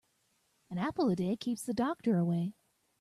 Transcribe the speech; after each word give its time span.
An 0.71 0.79
apple 0.79 1.09
a 1.11 1.15
day 1.15 1.35
keeps 1.35 1.61
the 1.61 1.75
doctor 1.75 2.17
away. 2.17 2.55